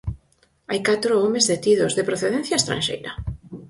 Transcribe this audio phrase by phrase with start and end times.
[0.69, 3.11] Hai catro homes detidos, de procedencia estranxeira.